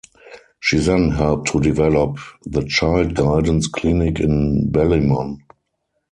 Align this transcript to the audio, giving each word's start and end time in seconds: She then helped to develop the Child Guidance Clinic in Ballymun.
She 0.59 0.79
then 0.79 1.11
helped 1.11 1.49
to 1.49 1.59
develop 1.61 2.17
the 2.45 2.63
Child 2.63 3.13
Guidance 3.13 3.67
Clinic 3.67 4.19
in 4.19 4.71
Ballymun. 4.71 5.37